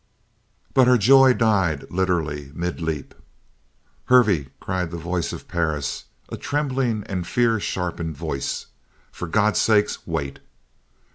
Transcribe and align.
But 0.73 0.87
her 0.87 0.97
joy 0.97 1.33
died, 1.33 1.85
literally, 1.91 2.51
mid 2.55 2.81
leap. 2.81 3.13
"Hervey," 4.05 4.47
cried 4.59 4.89
the 4.89 4.97
voice 4.97 5.31
of 5.31 5.47
Perris, 5.47 6.05
a 6.29 6.37
trembling 6.37 7.03
and 7.05 7.27
fear 7.27 7.59
sharpened 7.59 8.17
voice, 8.17 8.65
"for 9.11 9.27
God's 9.27 9.59
sake, 9.61 9.91
wait!" 10.07 10.39